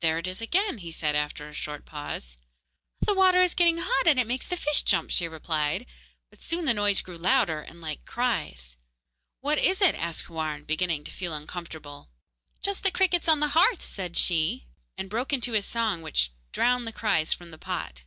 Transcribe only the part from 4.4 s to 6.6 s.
the fish jump,' she replied; but